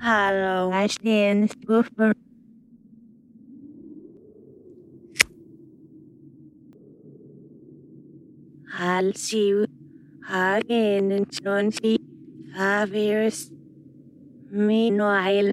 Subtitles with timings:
[0.00, 2.12] Hello, I stand buffer.
[8.78, 9.66] I'll see you
[10.28, 13.50] again in 25 years.
[14.50, 15.52] Meanwhile,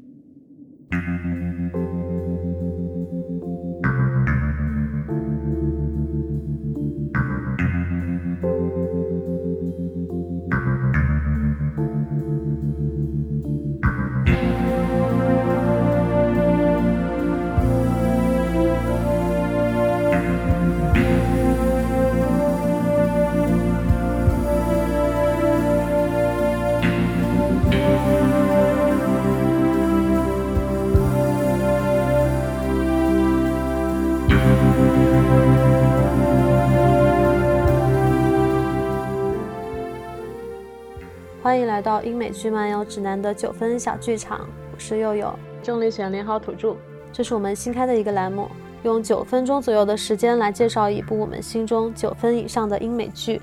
[41.45, 46.75] 欢迎来到英美剧漫游指南的九分小剧场，我是佑佑，重力选连好土著。
[47.13, 48.49] 这是我们新开的一个栏目，
[48.81, 53.39] 用九分钟左右的时间来介绍一部我们心中九分以上的英美剧。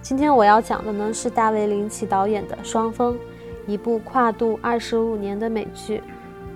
[0.00, 3.14] 今天我要讲的呢是大卫林奇导演的《双峰》，
[3.66, 6.00] 一部跨度二十五年的美剧，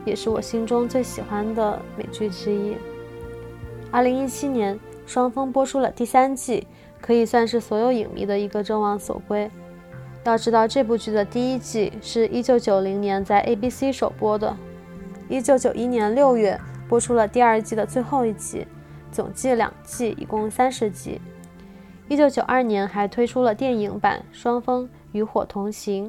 [0.05, 2.77] 也是我心中最喜欢的美剧之一。
[3.90, 6.68] 二零一七年，《双峰》播出了第三季，
[7.00, 9.50] 可以算是所有影迷的一个众望所归。
[10.22, 14.54] 要知道，这部剧的第一季是一九九零年在 ABC 首播的，
[15.30, 18.66] 一九九一年六月播出了第二季的最后一集，
[19.10, 21.20] 总计两季，一共三十集。
[22.06, 26.08] 一九九二年还推出了电影版《双峰与火同行》，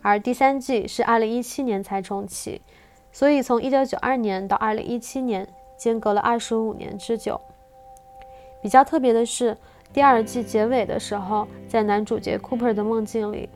[0.00, 2.62] 而第三季是二零一七年才重启，
[3.10, 7.40] 所以从一九九二年到二零一七年间隔了二十五年之久。
[8.62, 9.58] 比较特别的是。
[9.92, 13.48] 第二季结尾的时候，在男主角 Cooper 的梦境里，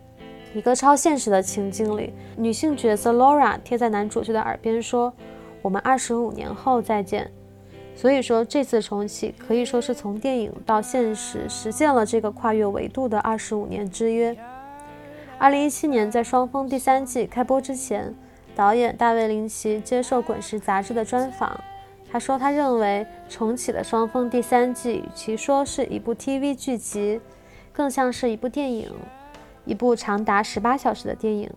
[0.53, 5.13] 一个超现实的情境里，女性角色 Laura 贴在男主角的耳边说
[5.63, 7.31] ：“我们二十五年后再见。”
[7.95, 14.37] 所以说，这次重启可以说是从电影到现实实现了这个跨越维度的二十五年之约。
[15.39, 18.13] 二零一七年，在《双峰》第三季开播之前，
[18.57, 21.61] 导演大卫林奇接受《滚石》杂志的专访。
[22.15, 27.21] 他说：“他认为重启的《双峰》第三季，与其说是一部 TV 剧集，
[27.73, 28.89] 更像是一部电影，
[29.65, 31.51] 一部长达十八小时的电影。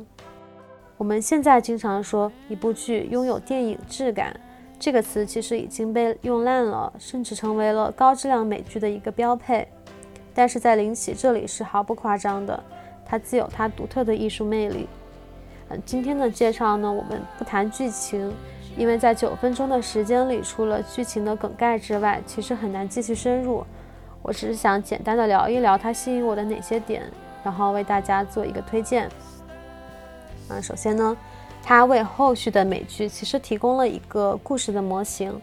[0.98, 4.36] 我们现在经常说一部剧拥有电影质感，
[4.80, 9.68] 这个词其实已经被用烂了，甚至成为了高质量美剧的一个标配。
[10.34, 12.64] 但是在林奇这里是毫不夸张的，
[13.06, 14.90] 它自有它独特的艺术魅力。
[15.70, 18.34] 嗯，今天的介绍呢，我们不谈剧情。”
[18.78, 23.66] 因为在九分钟的时间里，除了剧情的梗概之外，其实很难继续深入。
[24.22, 27.04] 我只是想简单的聊一聊它吸引我的哪些点，
[27.44, 29.10] 然后为大家做一个推荐。
[30.50, 31.18] 嗯，首先呢，
[31.64, 35.42] 它为后续的美剧其实提供了一个故事的模型。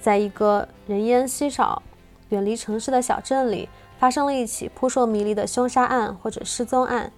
[0.00, 1.82] 在一个人烟稀少、
[2.28, 3.68] 远离城市的小镇里，
[3.98, 7.10] 发生了一起扑朔迷离的凶杀案或者失踪案，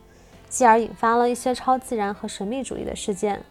[0.48, 3.42] 继而引发了一些超自然和神秘主义的事件。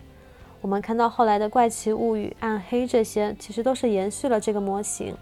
[0.66, 5.16] 我们看到后来的怪奇物语、暗黑这些，其实都是延续了这个模型。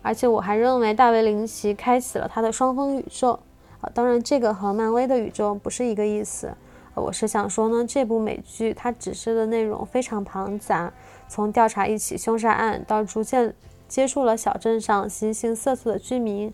[0.00, 3.38] 而且我还认为大卫林奇开启了他的双峰宇宙
[3.82, 6.54] 啊，当然这个和漫威的宇宙不是一个意思。
[6.94, 10.90] 我是想说呢，这部美剧它指示的内容非常庞杂，
[11.28, 13.54] 从调查一起凶杀案到逐渐
[13.86, 16.50] 接触了小镇上形形色色的居民，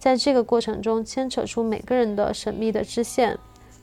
[0.00, 3.38] 在这个过程中牵扯出每个人的神秘的支线，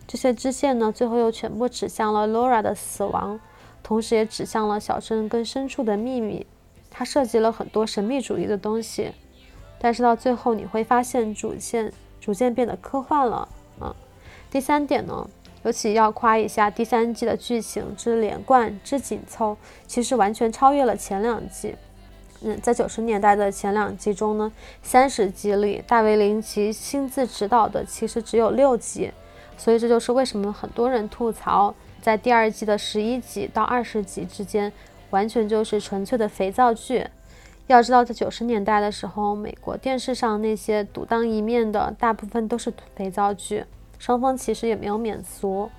[0.06, 3.40] 这些支线呢，最后又全部指向了 Laura 的死亡。
[3.86, 6.44] 同时也指向了小镇更深处的秘密，
[6.90, 9.12] 它涉及了很多神秘主义的东西，
[9.78, 13.48] 但是到最后你会发现主线逐渐变得科幻了
[13.80, 13.96] 啊。
[14.50, 15.30] 第三点呢，
[15.62, 21.76] 尤其要夸一下第三季的剧情之连贯之紧凑，其实完全超越了前两季。
[22.42, 24.52] 嗯，在九十年代的前两季中呢，
[24.82, 29.12] 三十集里大卫林奇亲自指导的其实只有六集，
[29.60, 31.76] 所以这就是为什么很多人吐槽。
[32.06, 34.72] 在第二季的十一集到二十集之间，
[35.10, 37.04] 完全就是纯粹的肥皂剧。
[37.66, 43.66] 要知道，在九十年代的时候，美国电视上那些独当一面的大部分都是肥皂剧，
[43.98, 45.72] 双方其实也没有免俗。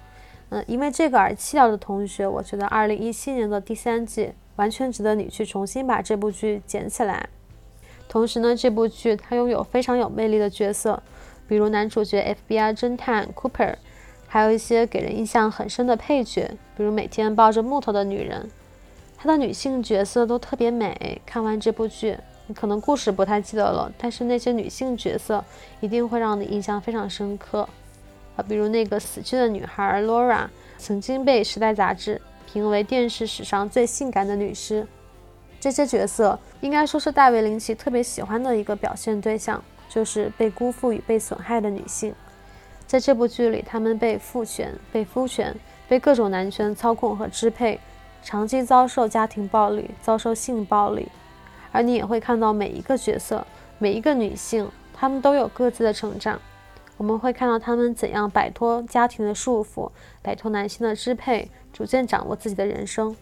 [0.49, 7.29] 嗯，因为这个而弃掉的同学，我觉得二零一七年的第三季完全值得你去重新把这部剧捡起来。
[8.08, 11.00] 同时呢，这部剧它拥有非常有魅力的角色，
[11.46, 13.76] 比如男主角 FBI 侦探 Cooper。
[14.28, 18.50] 还有一些给人印象很深的配角，比如每天抱着木头的女人，
[19.17, 21.20] 她的女性角色都特别美。
[21.25, 25.44] 看完这部剧，你可能故事不太记得了，但是那些女性角色
[25.81, 27.69] 一定会让你印象非常深刻。
[28.37, 30.46] 啊，比如那个死去的女孩 Laura，
[30.76, 32.20] 曾经被《时代》杂志
[32.52, 34.87] 评为电视史上最性感的女尸。
[35.58, 42.14] 这些角色应该说是大卫林奇特别喜欢的一个表现对象，就是被辜负与被损害的女性。
[42.86, 45.54] 在这部剧里，他们被父权、被夫权、
[45.88, 47.80] 被各种男权操控和支配，
[48.22, 51.08] 长期遭受家庭暴力、遭受性暴力。
[51.72, 53.46] 而你也会看到每一个角色、
[53.78, 56.40] 每一个女性，她们都有各自的成长。
[56.96, 59.90] 我们会看到她们怎样摆脱家庭的束缚，
[60.22, 63.14] 摆脱男性的支配，逐渐掌握自己的人生。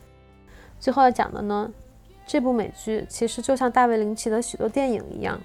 [0.79, 1.73] 最后要讲的呢，
[2.27, 5.41] 这部美剧其实就像大卫林奇的许多电影一样，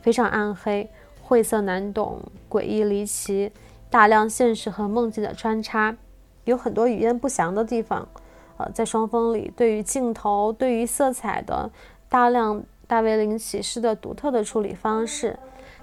[0.00, 0.88] 非常暗黑、
[1.26, 3.50] 晦涩难懂、诡异离奇，
[3.88, 5.96] 大量现实和梦境的穿插，
[6.44, 8.06] 有很多语言不详的地方。
[8.58, 11.70] 呃，在双峰里，对于镜头、对于色彩的。
[12.10, 15.36] 大量大卫林奇式的独特的处理方式，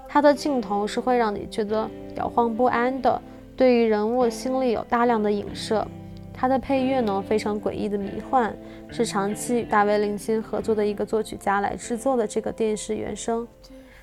[0.08, 3.22] 他的镜头是会让你觉得摇晃不安的。
[3.58, 5.86] 对于人物心里有大量的影射，
[6.34, 8.56] 他的配乐呢非常诡异的迷幻，
[8.90, 13.46] 是长期与大卫林奇合作的一个作曲家来制作的这个电视原声，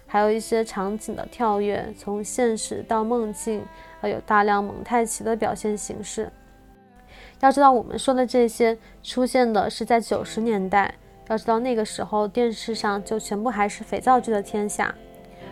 [0.09, 3.63] 还有一些场景的跳跃，从现实到梦境，
[4.01, 6.29] 还有大量蒙太奇的表现形式。
[7.41, 10.93] 要知道，我们说的这些出现的是在九十年代。
[11.29, 14.95] 要知道那个时候电视上就全部还是肥皂剧的天下，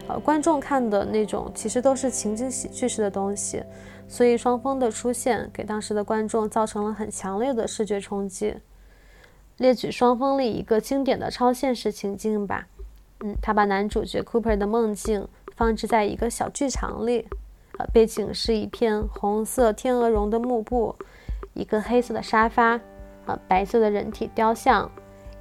[0.09, 3.63] 呃，观众看的那种其实都是情景喜剧式的东西，
[4.09, 8.55] 所以双峰的出现给当时的观众造成了很强烈的视觉冲击。
[9.59, 12.67] 列举双峰里一个经典的超现实情境吧，
[13.21, 15.27] 嗯，他把男主角 Cooper 的梦境
[15.57, 17.27] 放置在一个小剧场里，
[17.79, 20.95] 呃，背景是一片红色天鹅绒的幕布，
[21.55, 22.81] 一个黑色的沙发，
[23.25, 24.91] 啊，白色的人体雕像。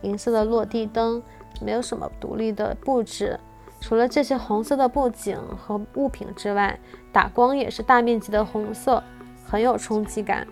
[0.02, 1.22] 银色的落地灯，
[1.62, 3.40] 没有什么独立的布置，
[3.82, 6.80] 除了这些红色的布景和物品之外，
[7.12, 9.04] 打光也是大面积的红色，
[9.46, 10.46] 很有冲击感。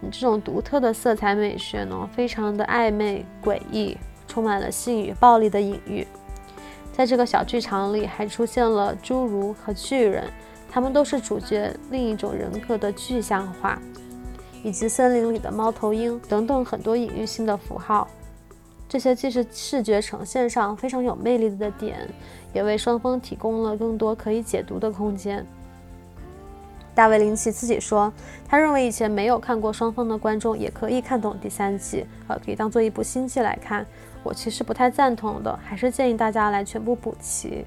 [0.00, 3.96] 你这种独特的色彩美学呢，非常的暧昧诡异，
[4.26, 6.04] 充满了性与暴力的隐喻。
[7.00, 10.30] 在这个小剧场里，还出现了侏儒和巨人，
[10.70, 13.80] 他们都是主角另一种人格的具象化，
[14.62, 18.06] 以及森林里的猫头鹰等等很多隐喻性的符号。
[18.86, 22.06] 这些既是视觉呈现上非常有魅力的点，
[22.52, 25.46] 也为双方提供了更多可以解读的空间。
[27.00, 28.12] 大卫林奇自己说，
[28.46, 33.86] 他认为以前没有看过双方的观众也可以看懂第三季，呃，可以当做一部新剧来看。
[34.22, 37.64] 我其实不太赞同的，还是建议大家来全部补齐。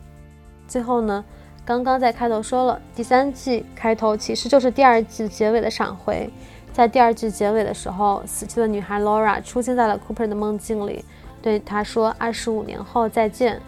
[0.68, 1.26] 最后呢，
[1.66, 6.30] 刚刚在开头说了，第三季开头其实就是第二季结尾的闪回。
[6.72, 11.04] 在第二季结尾的时候，死去的女孩 Laura 出现在了 Cooper 的梦境里，
[11.42, 13.60] 对他说：“二十五年后再见。”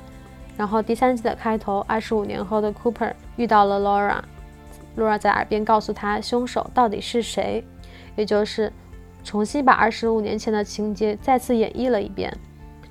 [0.56, 4.20] 然后第三季的开头，二十五年后的 Cooper 遇到了 Laura
[4.96, 7.64] 露儿在耳边告诉他凶手到底是谁，
[8.16, 8.72] 也就是
[9.24, 12.36] 重新把二十五年前的情节再次演绎了一遍。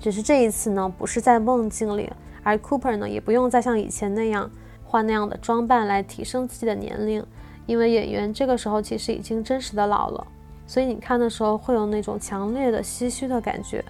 [0.00, 2.10] 只是这一次呢，不是在梦境里，
[2.42, 4.50] 而 Cooper 呢也不用再像以前那样
[4.84, 7.24] 换那样的装扮来提升自己的年龄。
[7.66, 10.26] 因为演员这个时候其实已经真实的老了，
[10.66, 13.82] 所以你看的时候会有那种强烈的唏嘘的感觉。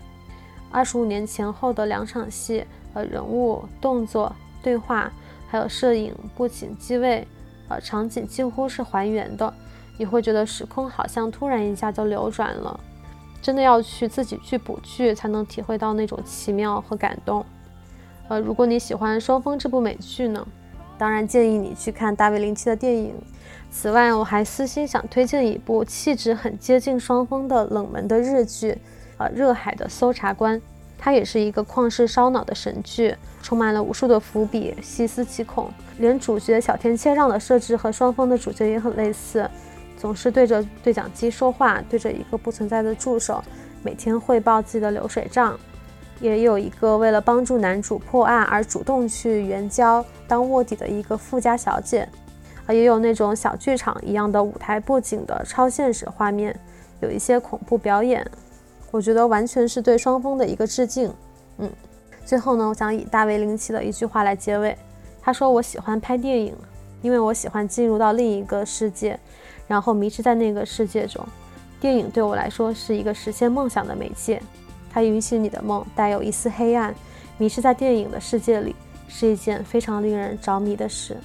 [0.71, 4.33] 二十五年前后的两场戏，呃，人物、动作、
[4.63, 5.13] 对话，
[5.49, 7.27] 还有摄影、布景、机位，
[7.69, 9.53] 呃，场景几乎是还原的。
[9.97, 12.81] 你会觉得时空好像突然一下就流转了，
[13.41, 17.47] 真的要去自己去补剧才能体会到那种奇妙和感动。
[18.29, 20.45] 呃，如果你喜欢《双峰》这部美剧呢，
[20.99, 23.15] 当然建议你去看大卫林奇的电影。
[23.71, 28.79] 此外，我还私心想推荐一部气质很接近双峰的冷门的日剧，
[29.19, 30.59] 呃，《热海的搜查官》，
[31.05, 35.71] 它也是一个旷世烧脑的神剧，充满了无数的伏笔，细思极恐。
[35.99, 39.47] 连主角小天切让的设置和双峰的主角也很类似，
[39.99, 43.45] 总是对着对讲机说话，对着一个不存在的助手，
[43.83, 45.55] 每天汇报自己的流水账。
[46.21, 52.09] 也有一个为了帮助男主破案而主动去援交当卧底的一个富家小姐。
[52.65, 56.59] 啊，也有那种小剧场一样的舞台布景的超现实画面，
[57.01, 58.27] 有一些恐怖表演，
[58.95, 61.13] 我觉得完全是对双峰的一个致敬。
[61.59, 61.69] 嗯，
[62.25, 64.79] 最后呢，我想以大卫林奇的一句话来结尾，
[65.21, 66.55] 他说：“我喜欢拍电影，
[67.03, 69.19] 因为我喜欢进入到另一个世界，
[69.67, 71.27] 然后迷失在那个世界中。
[71.81, 74.41] 电影对我来说是一个实现梦想的媒介，
[74.93, 76.95] 它允许你的梦带有一丝黑暗，
[77.37, 78.77] 迷失在电影的世界里
[79.09, 81.17] 是一件非常令人着迷的事。”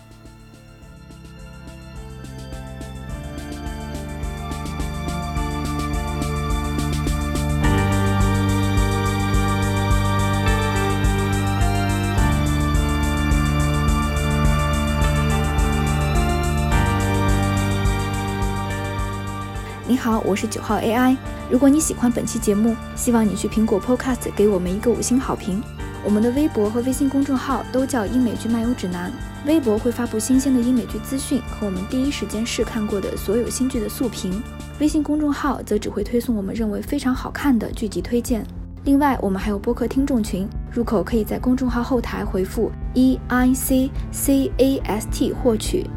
[20.30, 21.18] 我是九号 AI。
[21.50, 25.60] 如果你喜欢本期节目，希望你去苹果 Podcast 给我们一个五星好评。
[26.06, 29.12] 我们的微博和微信公众号都叫英美剧漫游指南。
[29.48, 34.40] 微博会发布新鲜的英美剧资讯和我们第一时间试看过的所有新剧的速评，
[34.80, 38.46] 微信公众号则只会推送我们认为非常好看的剧集推荐。
[38.84, 45.90] 另外，我们还有播客听众群，入口可以在公众号后台回复 E I C C A S T 获取。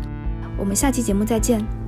[0.56, 1.81] 我们下期节目再见。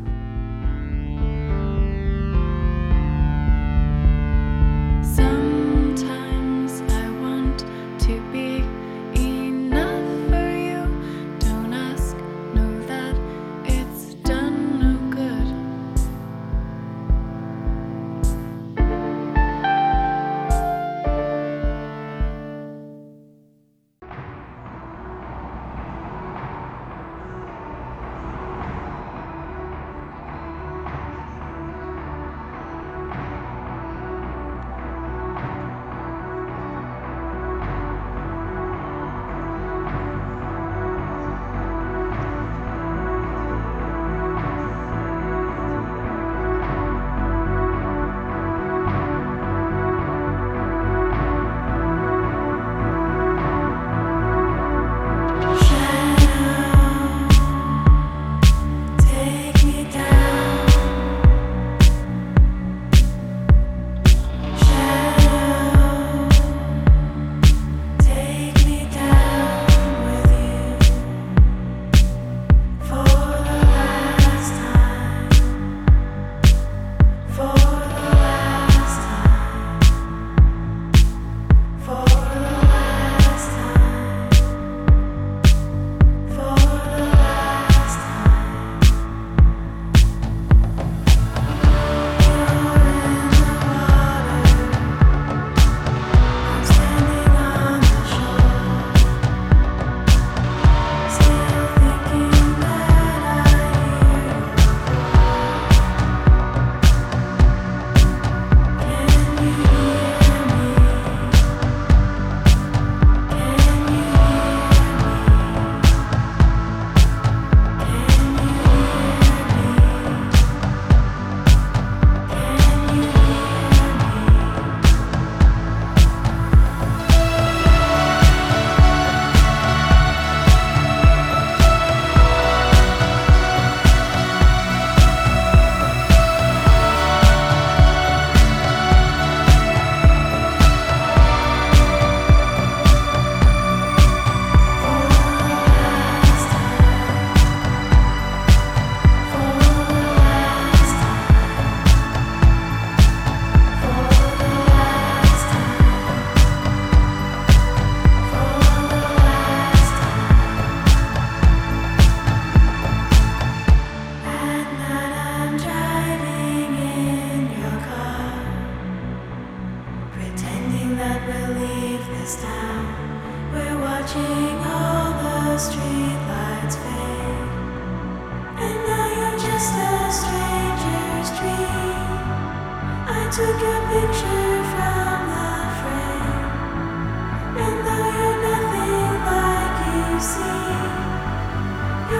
[5.14, 5.43] some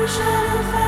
[0.02, 0.83] shadow